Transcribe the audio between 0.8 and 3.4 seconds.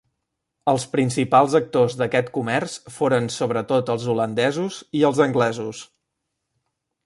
principals actors d'aquest comerç foren